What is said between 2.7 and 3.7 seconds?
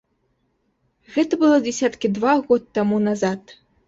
таму назад.